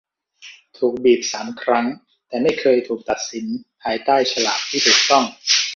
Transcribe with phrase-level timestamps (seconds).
[0.77, 1.85] ถูกบีบสามครั้ง
[2.27, 3.45] แต่ไม่เคยถูกตัดสิน
[3.83, 5.25] ภายใต้ฉลากที่ถูกต้อง